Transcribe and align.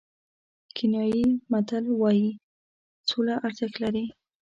کینیايي 0.75 1.25
متل 1.51 1.83
وایي 2.01 2.29
سوله 3.09 3.33
ارزښت 3.47 3.75
لري. 3.83 4.05